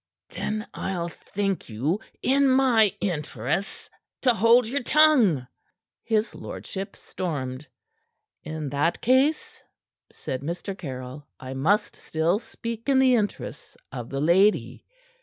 "Then 0.29 0.65
I'll 0.73 1.09
thank 1.09 1.69
you, 1.69 1.99
in 2.23 2.49
my 2.49 2.91
interests, 3.01 3.87
to 4.23 4.33
hold 4.33 4.67
your 4.67 4.81
tongue!" 4.81 5.45
his 6.03 6.33
lordship 6.33 6.95
stormed. 6.97 7.67
"In 8.41 8.69
that 8.71 8.99
case," 9.01 9.61
said 10.11 10.41
Mr. 10.41 10.75
Caryll, 10.75 11.27
"I 11.39 11.53
must 11.53 11.95
still 11.95 12.39
speak 12.39 12.89
in 12.89 12.97
the 12.97 13.13
interests 13.13 13.77
of 13.91 14.09
the 14.09 14.19
lady. 14.21 14.87